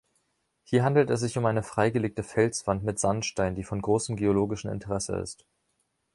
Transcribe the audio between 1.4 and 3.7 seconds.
eine freigelegte Felswand mit Sandstein, die